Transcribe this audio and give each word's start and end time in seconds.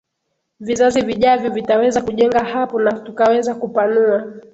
vizazi 0.59 1.01
vijavyo 1.01 1.51
vitaweza 1.51 2.01
kujenga 2.01 2.39
hapo 2.43 2.79
na 2.79 2.91
tukaweza 2.99 3.55
kupanua 3.55 4.33